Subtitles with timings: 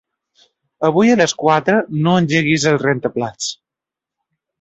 [0.87, 1.75] Avui a les quatre
[2.07, 3.51] no engeguis el rentaplats.